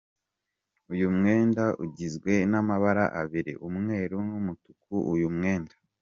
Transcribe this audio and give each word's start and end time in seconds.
Uyu 0.93 1.07
mwenda 1.15 1.63
ugizwe 1.83 2.33
n’ 2.51 2.53
amabara 2.61 3.05
abiri, 3.21 3.53
umweru 3.67 4.17
n’ 4.27 4.29
umutuku, 4.39 4.93
uyu 5.13 5.29
mwenda. 5.35 5.73